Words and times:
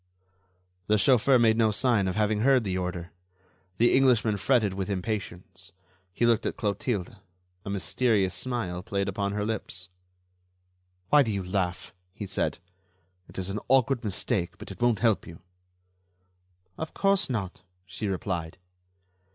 The 0.87 0.97
chauffeur 0.97 1.37
made 1.37 1.57
no 1.57 1.69
sign 1.69 2.07
of 2.07 2.15
having 2.15 2.39
heard 2.39 2.63
the 2.63 2.75
order. 2.75 3.11
The 3.77 3.93
Englishman 3.95 4.37
fretted 4.37 4.73
with 4.73 4.89
impatience. 4.89 5.73
He 6.11 6.25
looked 6.25 6.47
at 6.47 6.57
Clotilde; 6.57 7.17
a 7.63 7.69
mysterious 7.69 8.33
smile 8.33 8.81
played 8.81 9.07
upon 9.07 9.33
her 9.33 9.45
lips. 9.45 9.89
"Why 11.11 11.21
do 11.21 11.31
you 11.31 11.43
laugh?" 11.43 11.93
he 12.15 12.25
said. 12.25 12.57
"It 13.29 13.37
is 13.37 13.51
an 13.51 13.59
awkward 13.67 14.03
mistake, 14.03 14.57
but 14.57 14.71
it 14.71 14.81
won't 14.81 15.01
help 15.01 15.27
you." 15.27 15.39
"Of 16.79 16.95
course 16.95 17.29
not," 17.29 17.61
she 17.85 18.07
replied. 18.07 18.57